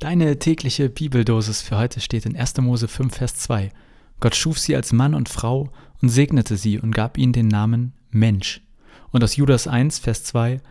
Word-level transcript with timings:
Deine 0.00 0.38
tägliche 0.38 0.88
Bibeldosis 0.88 1.60
für 1.60 1.76
heute 1.76 2.00
steht 2.00 2.24
in 2.24 2.34
1. 2.34 2.56
Mose 2.62 2.88
5, 2.88 3.14
Vers 3.14 3.34
2. 3.34 3.70
Gott 4.18 4.34
schuf 4.34 4.58
sie 4.58 4.74
als 4.74 4.94
Mann 4.94 5.14
und 5.14 5.28
Frau 5.28 5.68
und 6.00 6.08
segnete 6.08 6.56
sie 6.56 6.78
und 6.78 6.92
gab 6.92 7.18
ihnen 7.18 7.34
den 7.34 7.48
Namen 7.48 7.92
Mensch. 8.10 8.62
Und 9.10 9.22
aus 9.22 9.36
Judas 9.36 9.68
1, 9.68 9.98
Vers 9.98 10.24
2. 10.24 10.62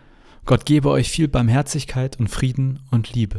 Gott 0.48 0.66
gebe 0.66 0.90
euch 0.90 1.12
viel 1.12 1.28
Barmherzigkeit 1.28 2.20
und 2.20 2.28
Frieden 2.28 2.80
und 2.90 3.14
Liebe. 3.14 3.38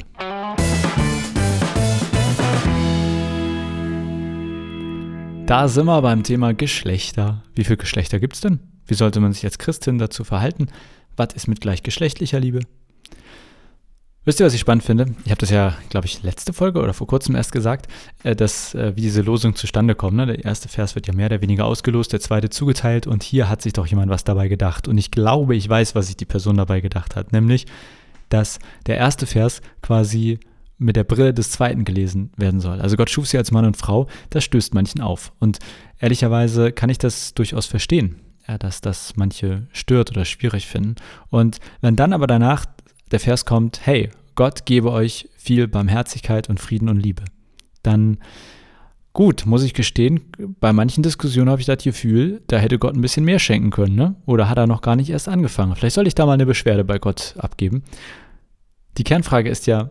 Da 5.46 5.66
sind 5.66 5.86
wir 5.86 6.02
beim 6.02 6.22
Thema 6.22 6.54
Geschlechter. 6.54 7.42
Wie 7.56 7.64
viele 7.64 7.78
Geschlechter 7.78 8.20
gibt 8.20 8.34
es 8.34 8.42
denn? 8.42 8.60
Wie 8.86 8.94
sollte 8.94 9.18
man 9.18 9.32
sich 9.32 9.44
als 9.44 9.58
Christin 9.58 9.98
dazu 9.98 10.22
verhalten? 10.22 10.68
Was 11.16 11.34
ist 11.34 11.48
mit 11.48 11.60
gleichgeschlechtlicher 11.60 12.38
Liebe? 12.38 12.60
Wisst 14.26 14.38
ihr, 14.38 14.44
was 14.44 14.52
ich 14.52 14.60
spannend 14.60 14.84
finde? 14.84 15.06
Ich 15.24 15.30
habe 15.30 15.40
das 15.40 15.48
ja, 15.48 15.78
glaube 15.88 16.06
ich, 16.06 16.22
letzte 16.22 16.52
Folge 16.52 16.82
oder 16.82 16.92
vor 16.92 17.06
kurzem 17.06 17.34
erst 17.34 17.52
gesagt, 17.52 17.90
äh, 18.22 18.36
dass 18.36 18.74
äh, 18.74 18.94
wie 18.94 19.00
diese 19.00 19.22
Losung 19.22 19.54
zustande 19.54 19.94
kommt. 19.94 20.18
Ne? 20.18 20.26
Der 20.26 20.44
erste 20.44 20.68
Vers 20.68 20.94
wird 20.94 21.06
ja 21.06 21.14
mehr 21.14 21.26
oder 21.26 21.40
weniger 21.40 21.64
ausgelost, 21.64 22.12
der 22.12 22.20
zweite 22.20 22.50
zugeteilt 22.50 23.06
und 23.06 23.22
hier 23.22 23.48
hat 23.48 23.62
sich 23.62 23.72
doch 23.72 23.86
jemand 23.86 24.10
was 24.10 24.22
dabei 24.22 24.48
gedacht. 24.48 24.88
Und 24.88 24.98
ich 24.98 25.10
glaube, 25.10 25.56
ich 25.56 25.66
weiß, 25.66 25.94
was 25.94 26.08
sich 26.08 26.18
die 26.18 26.26
Person 26.26 26.58
dabei 26.58 26.82
gedacht 26.82 27.16
hat, 27.16 27.32
nämlich, 27.32 27.64
dass 28.28 28.58
der 28.86 28.98
erste 28.98 29.24
Vers 29.24 29.62
quasi 29.80 30.38
mit 30.76 30.96
der 30.96 31.04
Brille 31.04 31.32
des 31.32 31.50
zweiten 31.50 31.86
gelesen 31.86 32.30
werden 32.36 32.60
soll. 32.60 32.80
Also 32.80 32.96
Gott 32.96 33.08
schuf 33.08 33.26
sie 33.26 33.38
als 33.38 33.52
Mann 33.52 33.64
und 33.64 33.78
Frau, 33.78 34.06
das 34.28 34.44
stößt 34.44 34.74
manchen 34.74 35.00
auf. 35.00 35.32
Und 35.38 35.60
ehrlicherweise 35.98 36.72
kann 36.72 36.90
ich 36.90 36.98
das 36.98 37.32
durchaus 37.32 37.64
verstehen, 37.64 38.16
ja, 38.46 38.58
dass 38.58 38.82
das 38.82 39.14
manche 39.16 39.66
stört 39.72 40.10
oder 40.10 40.26
schwierig 40.26 40.66
finden. 40.66 40.96
Und 41.30 41.58
wenn 41.80 41.96
dann 41.96 42.12
aber 42.12 42.26
danach 42.26 42.66
der 43.10 43.20
Vers 43.20 43.44
kommt, 43.44 43.80
hey, 43.84 44.10
Gott 44.34 44.64
gebe 44.66 44.90
euch 44.92 45.28
viel 45.36 45.68
Barmherzigkeit 45.68 46.48
und 46.48 46.60
Frieden 46.60 46.88
und 46.88 46.98
Liebe, 46.98 47.24
dann 47.82 48.18
gut, 49.12 49.44
muss 49.46 49.62
ich 49.62 49.74
gestehen, 49.74 50.20
bei 50.60 50.72
manchen 50.72 51.02
Diskussionen 51.02 51.50
habe 51.50 51.60
ich 51.60 51.66
das 51.66 51.82
Gefühl, 51.82 52.42
da 52.46 52.58
hätte 52.58 52.78
Gott 52.78 52.94
ein 52.94 53.00
bisschen 53.00 53.24
mehr 53.24 53.38
schenken 53.38 53.70
können, 53.70 53.96
ne? 53.96 54.14
Oder 54.26 54.48
hat 54.48 54.58
er 54.58 54.66
noch 54.66 54.82
gar 54.82 54.96
nicht 54.96 55.10
erst 55.10 55.28
angefangen? 55.28 55.74
Vielleicht 55.74 55.94
soll 55.94 56.06
ich 56.06 56.14
da 56.14 56.26
mal 56.26 56.34
eine 56.34 56.46
Beschwerde 56.46 56.84
bei 56.84 56.98
Gott 56.98 57.34
abgeben. 57.38 57.82
Die 58.98 59.04
Kernfrage 59.04 59.50
ist 59.50 59.66
ja, 59.66 59.90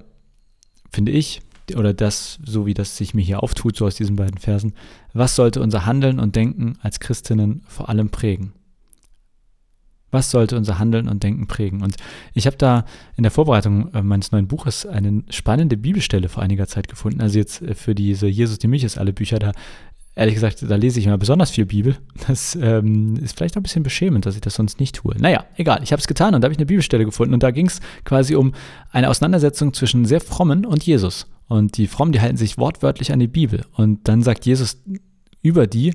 finde 0.92 1.12
ich, 1.12 1.42
oder 1.76 1.94
das, 1.94 2.40
so 2.44 2.66
wie 2.66 2.74
das 2.74 2.98
sich 2.98 3.14
mir 3.14 3.22
hier 3.22 3.44
auftut, 3.44 3.76
so 3.78 3.86
aus 3.86 3.96
diesen 3.96 4.16
beiden 4.16 4.38
Versen, 4.38 4.74
was 5.14 5.36
sollte 5.36 5.62
unser 5.62 5.86
Handeln 5.86 6.20
und 6.20 6.36
Denken 6.36 6.78
als 6.82 7.00
Christinnen 7.00 7.64
vor 7.68 7.90
allem 7.90 8.10
prägen? 8.10 8.54
Was 10.12 10.32
sollte 10.32 10.58
unser 10.58 10.80
Handeln 10.80 11.08
und 11.08 11.24
Denken 11.24 11.48
prägen? 11.48 11.82
Und 11.82 11.96
ich 12.34 12.48
habe 12.48 12.58
da 12.58 12.86
in 13.16 13.24
der 13.24 13.32
Vorbereitung 13.32 13.94
äh, 13.94 14.02
meines 14.02 14.32
neuen 14.32 14.48
Buches 14.48 14.86
eine 14.86 15.24
spannende 15.30 15.78
Bibelstelle 15.78 16.30
vor 16.30 16.44
einiger 16.44 16.68
Zeit 16.68 16.88
gefunden. 16.88 17.22
Also 17.22 17.38
jetzt 17.38 17.62
äh, 17.62 17.76
für 17.76 17.96
diese 17.96 18.28
Jesus 18.28 18.60
die 18.60 18.68
Milch 18.68 18.84
ist 18.84 18.98
alle 18.98 19.14
Bücher, 19.14 19.40
da 19.40 19.52
ehrlich 20.16 20.36
gesagt, 20.36 20.66
da 20.70 20.76
lese 20.76 21.00
ich 21.00 21.06
immer 21.06 21.18
besonders 21.18 21.52
viel 21.52 21.66
Bibel. 21.66 21.98
Das 22.28 22.58
ähm, 22.62 23.16
ist 23.18 23.38
vielleicht 23.38 23.56
ein 23.56 23.64
bisschen 23.64 23.84
beschämend, 23.84 24.26
dass 24.26 24.36
ich 24.36 24.42
das 24.42 24.56
sonst 24.56 24.80
nicht 24.80 24.96
tue. 24.96 25.16
Naja, 25.18 25.46
egal, 25.56 25.82
ich 25.82 25.92
habe 25.92 26.00
es 26.02 26.08
getan 26.08 26.36
und 26.36 26.42
da 26.42 26.46
habe 26.46 26.54
ich 26.54 26.60
eine 26.60 26.66
Bibelstelle 26.66 27.06
gefunden 27.06 27.34
und 27.34 27.42
da 27.42 27.52
ging 27.52 27.68
es 27.68 27.80
quasi 28.04 28.36
um 28.36 28.54
eine 28.92 29.10
Auseinandersetzung 29.10 29.74
zwischen 29.74 30.06
sehr 30.06 30.20
frommen 30.20 30.66
und 30.66 30.84
Jesus. 30.84 31.28
Und 31.48 31.78
die 31.78 31.88
Frommen, 31.88 32.12
die 32.12 32.22
halten 32.22 32.38
sich 32.38 32.58
wortwörtlich 32.58 33.12
an 33.12 33.20
die 33.20 33.28
Bibel. 33.28 33.66
Und 33.74 34.08
dann 34.08 34.22
sagt 34.22 34.46
Jesus 34.46 34.84
über 35.42 35.68
die, 35.68 35.94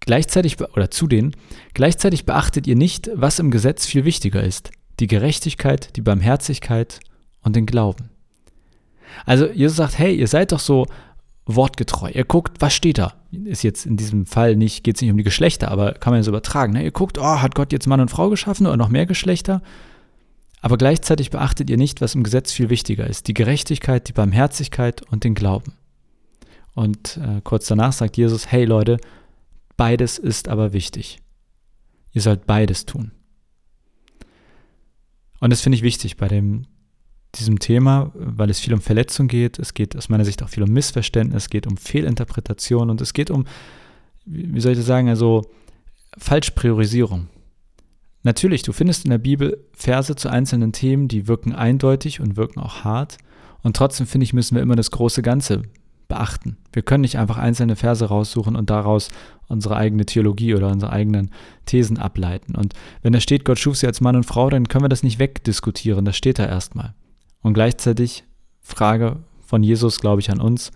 Gleichzeitig 0.00 0.60
oder 0.60 0.90
zu 0.90 1.06
denen, 1.06 1.36
gleichzeitig 1.74 2.24
beachtet 2.24 2.66
ihr 2.66 2.76
nicht, 2.76 3.10
was 3.14 3.38
im 3.38 3.50
Gesetz 3.50 3.86
viel 3.86 4.04
wichtiger 4.04 4.42
ist, 4.42 4.70
die 4.98 5.06
Gerechtigkeit, 5.06 5.96
die 5.96 6.00
Barmherzigkeit 6.00 7.00
und 7.42 7.54
den 7.56 7.66
Glauben. 7.66 8.10
Also 9.26 9.46
Jesus 9.50 9.76
sagt, 9.76 9.98
hey, 9.98 10.14
ihr 10.14 10.28
seid 10.28 10.52
doch 10.52 10.60
so 10.60 10.86
wortgetreu. 11.46 12.10
Ihr 12.10 12.24
guckt, 12.24 12.60
was 12.60 12.74
steht 12.74 12.98
da? 12.98 13.14
Ist 13.32 13.62
jetzt 13.62 13.86
in 13.86 13.96
diesem 13.96 14.26
Fall 14.26 14.56
nicht, 14.56 14.84
geht 14.84 14.96
es 14.96 15.02
nicht 15.02 15.10
um 15.10 15.16
die 15.16 15.24
Geschlechter, 15.24 15.70
aber 15.70 15.92
kann 15.92 16.12
man 16.12 16.22
so 16.22 16.30
übertragen. 16.30 16.72
Ne? 16.72 16.84
Ihr 16.84 16.92
guckt, 16.92 17.18
oh, 17.18 17.40
hat 17.40 17.54
Gott 17.54 17.72
jetzt 17.72 17.86
Mann 17.86 18.00
und 18.00 18.10
Frau 18.10 18.30
geschaffen 18.30 18.66
oder 18.66 18.76
noch 18.76 18.88
mehr 18.88 19.06
Geschlechter? 19.06 19.62
Aber 20.62 20.76
gleichzeitig 20.76 21.30
beachtet 21.30 21.70
ihr 21.70 21.76
nicht, 21.76 22.00
was 22.00 22.14
im 22.14 22.22
Gesetz 22.22 22.52
viel 22.52 22.70
wichtiger 22.70 23.06
ist, 23.06 23.28
die 23.28 23.34
Gerechtigkeit, 23.34 24.08
die 24.08 24.12
Barmherzigkeit 24.12 25.02
und 25.10 25.24
den 25.24 25.34
Glauben. 25.34 25.72
Und 26.74 27.16
äh, 27.16 27.40
kurz 27.42 27.66
danach 27.66 27.92
sagt 27.92 28.16
Jesus, 28.16 28.50
hey 28.50 28.64
Leute, 28.64 28.98
Beides 29.80 30.18
ist 30.18 30.48
aber 30.48 30.74
wichtig. 30.74 31.20
Ihr 32.12 32.20
sollt 32.20 32.44
beides 32.44 32.84
tun. 32.84 33.12
Und 35.38 35.48
das 35.48 35.62
finde 35.62 35.76
ich 35.76 35.82
wichtig 35.82 36.18
bei 36.18 36.28
dem, 36.28 36.66
diesem 37.36 37.60
Thema, 37.60 38.12
weil 38.14 38.50
es 38.50 38.60
viel 38.60 38.74
um 38.74 38.82
Verletzung 38.82 39.26
geht. 39.26 39.58
Es 39.58 39.72
geht 39.72 39.96
aus 39.96 40.10
meiner 40.10 40.26
Sicht 40.26 40.42
auch 40.42 40.50
viel 40.50 40.64
um 40.64 40.68
Missverständnis, 40.70 41.44
es 41.44 41.48
geht 41.48 41.66
um 41.66 41.78
Fehlinterpretation 41.78 42.90
und 42.90 43.00
es 43.00 43.14
geht 43.14 43.30
um, 43.30 43.46
wie 44.26 44.60
soll 44.60 44.72
ich 44.72 44.78
das 44.78 44.86
sagen, 44.86 45.08
also 45.08 45.50
Falschpriorisierung. 46.18 47.28
Natürlich, 48.22 48.60
du 48.60 48.74
findest 48.74 49.06
in 49.06 49.10
der 49.12 49.16
Bibel 49.16 49.66
Verse 49.72 50.14
zu 50.14 50.28
einzelnen 50.28 50.72
Themen, 50.72 51.08
die 51.08 51.26
wirken 51.26 51.54
eindeutig 51.54 52.20
und 52.20 52.36
wirken 52.36 52.60
auch 52.60 52.84
hart. 52.84 53.16
Und 53.62 53.76
trotzdem 53.76 54.06
finde 54.06 54.24
ich, 54.24 54.34
müssen 54.34 54.56
wir 54.56 54.62
immer 54.62 54.76
das 54.76 54.90
große 54.90 55.22
Ganze 55.22 55.62
beachten. 56.10 56.58
Wir 56.72 56.82
können 56.82 57.00
nicht 57.00 57.16
einfach 57.16 57.38
einzelne 57.38 57.76
Verse 57.76 58.04
raussuchen 58.04 58.54
und 58.54 58.68
daraus 58.68 59.08
unsere 59.48 59.76
eigene 59.76 60.04
Theologie 60.04 60.54
oder 60.54 60.68
unsere 60.68 60.92
eigenen 60.92 61.30
Thesen 61.64 61.96
ableiten. 61.98 62.54
Und 62.54 62.74
wenn 63.00 63.14
da 63.14 63.20
steht, 63.20 63.46
Gott 63.46 63.58
schuf 63.58 63.76
sie 63.76 63.86
als 63.86 64.02
Mann 64.02 64.16
und 64.16 64.26
Frau, 64.26 64.50
dann 64.50 64.68
können 64.68 64.84
wir 64.84 64.90
das 64.90 65.02
nicht 65.02 65.18
wegdiskutieren. 65.18 66.04
Das 66.04 66.16
steht 66.16 66.38
da 66.38 66.46
erstmal. 66.46 66.94
Und 67.40 67.54
gleichzeitig 67.54 68.24
Frage 68.60 69.16
von 69.40 69.62
Jesus, 69.62 70.00
glaube 70.00 70.20
ich, 70.20 70.30
an 70.30 70.40
uns. 70.40 70.70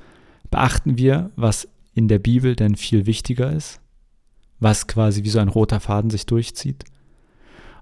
Beachten 0.50 0.96
wir, 0.96 1.30
was 1.36 1.68
in 1.94 2.08
der 2.08 2.18
Bibel 2.18 2.56
denn 2.56 2.76
viel 2.76 3.04
wichtiger 3.04 3.52
ist? 3.52 3.80
Was 4.60 4.86
quasi 4.86 5.24
wie 5.24 5.30
so 5.30 5.40
ein 5.40 5.48
roter 5.48 5.80
Faden 5.80 6.10
sich 6.10 6.24
durchzieht? 6.24 6.84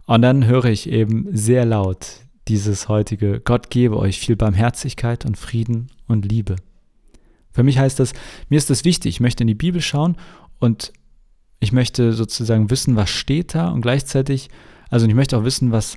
Und 0.06 0.22
dann 0.22 0.46
höre 0.46 0.64
ich 0.64 0.88
eben 0.88 1.28
sehr 1.30 1.64
laut 1.64 2.22
dieses 2.48 2.88
heutige 2.88 3.40
Gott 3.40 3.70
gebe 3.70 3.96
euch 3.96 4.18
viel 4.18 4.36
Barmherzigkeit 4.36 5.24
und 5.24 5.36
Frieden 5.36 5.90
und 6.08 6.24
Liebe. 6.24 6.56
Für 7.52 7.62
mich 7.62 7.78
heißt 7.78 8.00
das, 8.00 8.12
mir 8.48 8.56
ist 8.56 8.70
das 8.70 8.84
wichtig, 8.84 9.16
ich 9.16 9.20
möchte 9.20 9.44
in 9.44 9.48
die 9.48 9.54
Bibel 9.54 9.80
schauen 9.80 10.16
und 10.58 10.92
ich 11.60 11.72
möchte 11.72 12.12
sozusagen 12.12 12.70
wissen, 12.70 12.96
was 12.96 13.10
steht 13.10 13.54
da 13.54 13.68
und 13.68 13.82
gleichzeitig, 13.82 14.48
also 14.90 15.06
ich 15.06 15.14
möchte 15.14 15.38
auch 15.38 15.44
wissen, 15.44 15.70
was, 15.70 15.96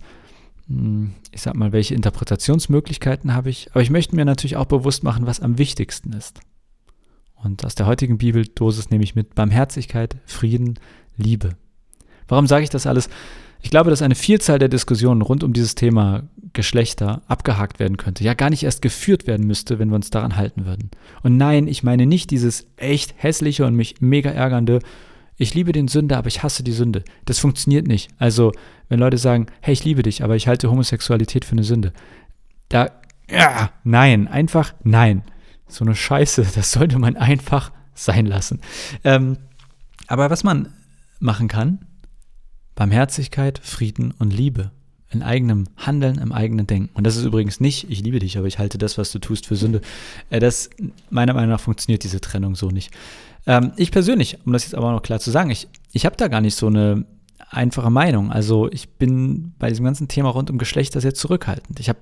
hm, 0.67 1.13
ich 1.31 1.41
sag 1.41 1.55
mal, 1.55 1.71
welche 1.71 1.95
Interpretationsmöglichkeiten 1.95 3.33
habe 3.33 3.49
ich, 3.49 3.71
aber 3.71 3.81
ich 3.81 3.89
möchte 3.89 4.15
mir 4.15 4.25
natürlich 4.25 4.57
auch 4.57 4.65
bewusst 4.65 5.03
machen, 5.03 5.25
was 5.25 5.39
am 5.39 5.57
wichtigsten 5.57 6.13
ist. 6.13 6.39
Und 7.35 7.65
aus 7.65 7.75
der 7.75 7.85
heutigen 7.85 8.17
Bibeldosis 8.17 8.89
nehme 8.89 9.03
ich 9.03 9.15
mit 9.15 9.35
Barmherzigkeit, 9.35 10.17
Frieden, 10.25 10.79
Liebe. 11.17 11.57
Warum 12.27 12.47
sage 12.47 12.63
ich 12.63 12.69
das 12.69 12.87
alles? 12.87 13.09
Ich 13.65 13.71
glaube, 13.71 13.89
dass 13.89 14.03
eine 14.03 14.13
Vielzahl 14.13 14.59
der 14.59 14.69
Diskussionen 14.69 15.23
rund 15.23 15.43
um 15.43 15.51
dieses 15.51 15.73
Thema 15.73 16.21
Geschlechter 16.53 17.23
abgehakt 17.27 17.79
werden 17.79 17.97
könnte, 17.97 18.23
ja 18.23 18.35
gar 18.35 18.51
nicht 18.51 18.61
erst 18.61 18.83
geführt 18.83 19.25
werden 19.25 19.47
müsste, 19.47 19.79
wenn 19.79 19.89
wir 19.89 19.95
uns 19.95 20.11
daran 20.11 20.35
halten 20.35 20.67
würden. 20.67 20.91
Und 21.23 21.37
nein, 21.37 21.67
ich 21.67 21.81
meine 21.81 22.05
nicht 22.05 22.29
dieses 22.29 22.67
echt 22.77 23.15
hässliche 23.17 23.65
und 23.65 23.73
mich 23.73 23.95
mega 24.01 24.29
ärgernde, 24.29 24.81
ich 25.37 25.55
liebe 25.55 25.71
den 25.71 25.87
Sünder, 25.87 26.19
aber 26.19 26.27
ich 26.27 26.43
hasse 26.43 26.61
die 26.61 26.73
Sünde. 26.73 27.03
Das 27.25 27.39
funktioniert 27.39 27.87
nicht. 27.87 28.11
Also, 28.19 28.51
wenn 28.87 28.99
Leute 28.99 29.17
sagen, 29.17 29.47
hey, 29.61 29.73
ich 29.73 29.83
liebe 29.83 30.03
dich, 30.03 30.23
aber 30.23 30.35
ich 30.35 30.47
halte 30.47 30.69
Homosexualität 30.69 31.43
für 31.43 31.53
eine 31.53 31.63
Sünde. 31.63 31.91
Da, 32.69 32.91
ja, 33.31 33.71
nein, 33.83 34.27
einfach 34.27 34.75
nein. 34.83 35.23
So 35.67 35.83
eine 35.83 35.95
Scheiße, 35.95 36.45
das 36.55 36.71
sollte 36.71 36.99
man 36.99 37.15
einfach 37.17 37.71
sein 37.95 38.27
lassen. 38.27 38.61
Ähm, 39.03 39.37
aber 40.05 40.29
was 40.29 40.43
man 40.43 40.71
machen 41.19 41.47
kann, 41.47 41.79
Barmherzigkeit, 42.75 43.59
Frieden 43.63 44.13
und 44.19 44.31
Liebe 44.31 44.71
in 45.11 45.23
eigenem 45.23 45.65
Handeln, 45.77 46.17
im 46.17 46.31
eigenen 46.31 46.67
Denken. 46.67 46.89
Und 46.93 47.05
das 47.05 47.15
ist 47.15 47.23
übrigens 47.23 47.59
nicht, 47.59 47.89
ich 47.89 48.01
liebe 48.01 48.19
dich, 48.19 48.37
aber 48.37 48.47
ich 48.47 48.59
halte 48.59 48.77
das, 48.77 48.97
was 48.97 49.11
du 49.11 49.19
tust, 49.19 49.47
für 49.47 49.55
Sünde. 49.55 49.81
Äh, 50.29 50.39
das, 50.39 50.69
meiner 51.09 51.33
Meinung 51.33 51.51
nach 51.51 51.59
funktioniert 51.59 52.03
diese 52.03 52.21
Trennung 52.21 52.55
so 52.55 52.69
nicht. 52.69 52.91
Ähm, 53.47 53.71
ich 53.77 53.91
persönlich, 53.91 54.37
um 54.45 54.53
das 54.53 54.63
jetzt 54.63 54.75
aber 54.75 54.91
noch 54.91 55.01
klar 55.01 55.19
zu 55.19 55.31
sagen, 55.31 55.49
ich, 55.49 55.67
ich 55.91 56.05
habe 56.05 56.17
da 56.17 56.27
gar 56.27 56.41
nicht 56.41 56.55
so 56.55 56.67
eine 56.67 57.05
einfache 57.49 57.89
Meinung. 57.89 58.31
Also 58.31 58.69
ich 58.71 58.89
bin 58.89 59.53
bei 59.59 59.69
diesem 59.69 59.85
ganzen 59.85 60.07
Thema 60.07 60.29
rund 60.29 60.49
um 60.49 60.57
Geschlechter 60.57 60.99
sehr 60.99 61.13
zurückhaltend. 61.13 61.79
Ich 61.79 61.87
habe 61.87 61.99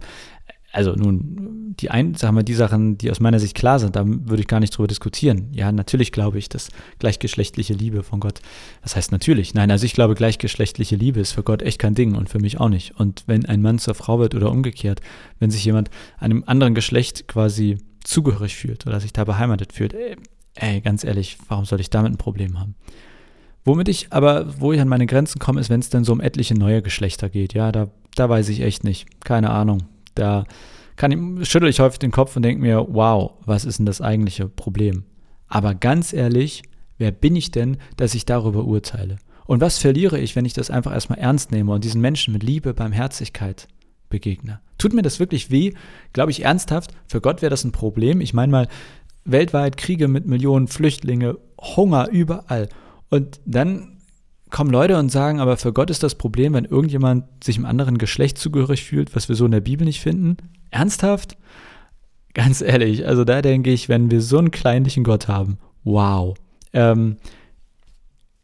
also 0.74 0.94
nun, 0.94 1.76
die 1.80 1.92
ein, 1.92 2.16
sagen 2.16 2.36
wir, 2.36 2.42
die 2.42 2.56
Sachen, 2.56 2.98
die 2.98 3.12
aus 3.12 3.20
meiner 3.20 3.40
Sicht 3.40 3.56
klar 3.56 3.78
sind, 3.78 3.96
da 3.96 4.04
würde 4.06 4.42
ich 4.42 4.48
gar 4.48 4.60
nicht 4.60 4.76
drüber 4.76 4.88
diskutieren. 4.88 5.50
Ja, 5.54 5.72
natürlich 5.72 6.12
glaube 6.12 6.40
ich, 6.40 6.50
dass 6.50 6.70
gleichgeschlechtliche 6.98 7.76
Liebe 7.76 8.02
von 8.02 8.20
Gott, 8.20 8.42
das 8.82 8.96
heißt 8.96 9.12
natürlich, 9.12 9.54
nein, 9.54 9.70
also 9.70 9.86
ich 9.86 9.94
glaube, 9.94 10.16
gleichgeschlechtliche 10.16 10.96
Liebe 10.96 11.20
ist 11.20 11.34
für 11.34 11.44
Gott 11.44 11.62
echt 11.62 11.78
kein 11.78 11.94
Ding 11.94 12.16
und 12.16 12.28
für 12.28 12.40
mich 12.40 12.60
auch 12.60 12.70
nicht. 12.70 13.00
Und 13.00 13.24
wenn 13.28 13.46
ein 13.46 13.62
Mann 13.62 13.78
zur 13.78 13.94
Frau 13.94 14.18
wird 14.18 14.34
oder 14.34 14.52
umgekehrt, 14.52 15.00
wenn 15.40 15.52
sich 15.52 15.64
jemand 15.64 15.92
einem 16.18 16.44
anderen 16.48 16.74
Geschlecht 16.74 17.28
quasi 17.28 17.78
zugehörig 18.04 18.56
fühlt 18.56 18.88
oder 18.88 19.00
sich 19.00 19.14
da 19.14 19.26
beheimatet 19.26 19.74
fühlt, 19.74 19.94
ey, 19.94 20.16
ey 20.56 20.82
ganz 20.82 21.04
ehrlich, 21.04 21.38
warum 21.50 21.66
soll 21.66 21.82
ich 21.82 21.92
damit 21.92 22.14
ein 22.14 22.18
Problem 22.18 22.60
haben? 22.60 22.74
Womit 23.64 23.90
ich 23.90 24.08
aber, 24.10 24.60
wo 24.60 24.74
ich 24.74 24.82
an 24.82 24.90
meine 24.90 25.06
Grenzen 25.06 25.38
komme, 25.38 25.62
ist, 25.62 25.70
wenn 25.70 25.80
es 25.80 25.92
dann 25.92 26.04
so 26.04 26.14
um 26.14 26.20
etliche 26.20 26.56
neue 26.56 26.82
Geschlechter 26.82 27.30
geht. 27.30 27.54
Ja, 27.54 27.72
da, 27.72 27.90
da 28.16 28.28
weiß 28.28 28.50
ich 28.50 28.62
echt 28.62 28.84
nicht. 28.84 29.24
Keine 29.24 29.52
Ahnung 29.52 29.84
da 30.16 30.46
kann, 30.96 31.44
schüttel 31.46 31.70
ich 31.70 31.80
häufig 31.80 32.00
den 32.00 32.12
Kopf 32.12 32.36
und 32.36 32.44
denke 32.44 32.62
mir, 32.62 32.86
wow, 32.90 33.34
was 33.46 33.66
ist 33.66 33.80
denn 33.80 33.86
das 33.86 34.02
eigentliche 34.02 34.48
Problem? 34.48 35.04
Aber 35.48 35.76
ganz 35.76 36.14
ehrlich, 36.14 36.64
wer 36.98 37.12
bin 37.12 37.36
ich 37.36 37.52
denn, 37.52 37.78
dass 37.98 38.14
ich 38.14 38.26
darüber 38.26 38.66
urteile? 38.66 39.18
Und 39.46 39.62
was 39.62 39.78
verliere 39.78 40.20
ich, 40.20 40.36
wenn 40.36 40.46
ich 40.46 40.54
das 40.54 40.70
einfach 40.70 40.94
erstmal 40.94 41.20
ernst 41.20 41.52
nehme 41.52 41.72
und 41.72 41.84
diesen 41.84 42.02
Menschen 42.02 42.34
mit 42.34 42.44
Liebe, 42.44 42.74
Barmherzigkeit 42.74 43.68
begegne? 44.10 44.62
Tut 44.78 44.94
mir 44.94 45.02
das 45.02 45.20
wirklich 45.20 45.52
weh? 45.52 45.74
Glaube 46.14 46.32
ich 46.32 46.44
ernsthaft, 46.44 46.94
für 47.08 47.22
Gott 47.22 47.42
wäre 47.42 47.50
das 47.50 47.64
ein 47.64 47.72
Problem. 47.72 48.22
Ich 48.22 48.34
meine 48.34 48.52
mal, 48.52 48.68
weltweit 49.26 49.78
Kriege 49.78 50.08
mit 50.08 50.28
Millionen 50.28 50.68
Flüchtlinge, 50.68 51.38
Hunger 51.60 52.10
überall. 52.10 52.70
Und 53.10 53.40
dann 53.46 53.93
kommen 54.54 54.70
Leute 54.70 54.98
und 55.00 55.10
sagen, 55.10 55.40
aber 55.40 55.58
für 55.58 55.74
Gott 55.74 55.90
ist 55.90 56.04
das 56.04 56.14
Problem, 56.14 56.54
wenn 56.54 56.66
irgendjemand 56.66 57.44
sich 57.44 57.58
einem 57.58 57.66
anderen 57.66 57.98
Geschlecht 57.98 58.38
zugehörig 58.38 58.84
fühlt, 58.84 59.16
was 59.16 59.28
wir 59.28 59.36
so 59.36 59.46
in 59.46 59.52
der 59.52 59.62
Bibel 59.62 59.84
nicht 59.84 60.00
finden. 60.00 60.38
Ernsthaft? 60.70 61.38
Ganz 62.36 62.62
ehrlich, 62.62 63.06
also 63.08 63.26
da 63.26 63.42
denke 63.42 63.72
ich, 63.72 63.90
wenn 63.90 64.12
wir 64.12 64.22
so 64.22 64.38
einen 64.38 64.52
kleinlichen 64.52 65.04
Gott 65.04 65.28
haben, 65.28 65.58
wow. 65.84 66.36
Ähm, 66.72 67.18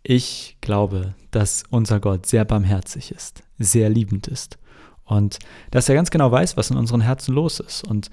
ich 0.02 0.58
glaube, 0.62 1.14
dass 1.30 1.64
unser 1.70 2.00
Gott 2.00 2.26
sehr 2.26 2.44
barmherzig 2.44 3.12
ist, 3.12 3.44
sehr 3.60 3.90
liebend 3.90 4.28
ist 4.28 4.58
und 5.06 5.38
dass 5.70 5.90
er 5.90 5.96
ganz 5.96 6.10
genau 6.10 6.32
weiß, 6.32 6.58
was 6.58 6.72
in 6.72 6.78
unseren 6.78 7.02
Herzen 7.02 7.36
los 7.36 7.60
ist. 7.60 7.84
Und 7.84 8.10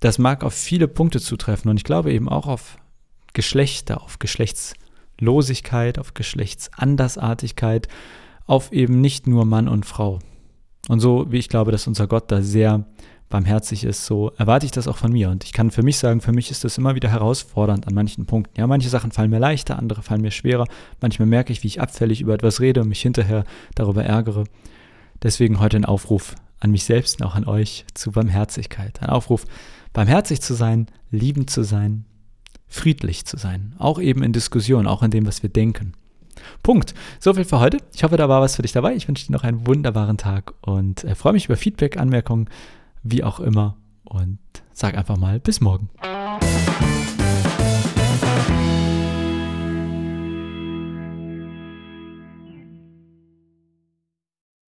das 0.00 0.18
mag 0.18 0.44
auf 0.44 0.52
viele 0.52 0.86
Punkte 0.86 1.18
zutreffen 1.18 1.70
und 1.70 1.78
ich 1.78 1.84
glaube 1.84 2.12
eben 2.12 2.28
auch 2.28 2.46
auf 2.46 2.76
Geschlechter, 3.32 4.02
auf 4.02 4.18
Geschlechtslosigkeit, 5.24 5.98
auf 5.98 6.14
Geschlechtsandersartigkeit, 6.14 7.88
auf 8.46 8.72
eben 8.72 9.00
nicht 9.00 9.26
nur 9.26 9.44
Mann 9.44 9.68
und 9.68 9.86
Frau. 9.86 10.18
Und 10.88 11.00
so 11.00 11.26
wie 11.30 11.38
ich 11.38 11.48
glaube, 11.48 11.72
dass 11.72 11.86
unser 11.86 12.06
Gott 12.06 12.30
da 12.30 12.42
sehr 12.42 12.84
barmherzig 13.30 13.84
ist, 13.84 14.04
so 14.04 14.30
erwarte 14.36 14.66
ich 14.66 14.72
das 14.72 14.86
auch 14.86 14.98
von 14.98 15.12
mir. 15.12 15.30
Und 15.30 15.44
ich 15.44 15.52
kann 15.52 15.70
für 15.70 15.82
mich 15.82 15.96
sagen, 15.98 16.20
für 16.20 16.32
mich 16.32 16.50
ist 16.50 16.62
das 16.62 16.76
immer 16.76 16.94
wieder 16.94 17.08
herausfordernd 17.08 17.88
an 17.88 17.94
manchen 17.94 18.26
Punkten. 18.26 18.60
Ja, 18.60 18.66
manche 18.66 18.90
Sachen 18.90 19.12
fallen 19.12 19.30
mir 19.30 19.38
leichter, 19.38 19.78
andere 19.78 20.02
fallen 20.02 20.20
mir 20.20 20.30
schwerer. 20.30 20.66
Manchmal 21.00 21.26
merke 21.26 21.52
ich, 21.52 21.62
wie 21.62 21.68
ich 21.68 21.80
abfällig 21.80 22.20
über 22.20 22.34
etwas 22.34 22.60
rede 22.60 22.82
und 22.82 22.88
mich 22.88 23.00
hinterher 23.00 23.44
darüber 23.74 24.04
ärgere. 24.04 24.44
Deswegen 25.22 25.58
heute 25.58 25.78
ein 25.78 25.86
Aufruf 25.86 26.34
an 26.60 26.70
mich 26.70 26.84
selbst 26.84 27.20
und 27.20 27.26
auch 27.26 27.34
an 27.34 27.46
euch 27.46 27.86
zu 27.94 28.12
Barmherzigkeit. 28.12 29.02
Ein 29.02 29.08
Aufruf, 29.08 29.46
barmherzig 29.94 30.42
zu 30.42 30.52
sein, 30.52 30.86
liebend 31.10 31.48
zu 31.48 31.62
sein, 31.62 32.04
friedlich 32.68 33.24
zu 33.24 33.36
sein. 33.36 33.74
Auch 33.78 34.00
eben 34.00 34.22
in 34.22 34.32
Diskussionen, 34.32 34.86
auch 34.86 35.02
in 35.02 35.10
dem, 35.10 35.26
was 35.26 35.42
wir 35.42 35.50
denken. 35.50 35.92
Punkt. 36.62 36.94
So 37.20 37.34
viel 37.34 37.44
für 37.44 37.60
heute. 37.60 37.78
Ich 37.94 38.04
hoffe, 38.04 38.16
da 38.16 38.28
war 38.28 38.40
was 38.40 38.56
für 38.56 38.62
dich 38.62 38.72
dabei. 38.72 38.94
Ich 38.94 39.08
wünsche 39.08 39.26
dir 39.26 39.32
noch 39.32 39.44
einen 39.44 39.66
wunderbaren 39.66 40.18
Tag 40.18 40.54
und 40.62 41.04
äh, 41.04 41.14
freue 41.14 41.32
mich 41.32 41.46
über 41.46 41.56
Feedback, 41.56 41.96
Anmerkungen, 41.96 42.48
wie 43.02 43.24
auch 43.24 43.40
immer. 43.40 43.76
Und 44.04 44.38
sag 44.72 44.96
einfach 44.96 45.16
mal 45.16 45.40
bis 45.40 45.60
morgen. 45.60 45.88